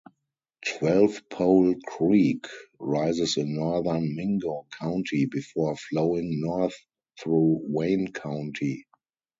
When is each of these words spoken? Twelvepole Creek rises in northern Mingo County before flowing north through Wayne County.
Twelvepole 0.65 1.75
Creek 1.85 2.47
rises 2.79 3.37
in 3.37 3.53
northern 3.53 4.15
Mingo 4.15 4.65
County 4.71 5.27
before 5.27 5.75
flowing 5.77 6.39
north 6.41 6.73
through 7.21 7.59
Wayne 7.61 8.11
County. 8.11 8.87